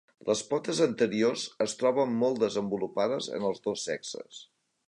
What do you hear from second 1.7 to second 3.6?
troben molt desenvolupades en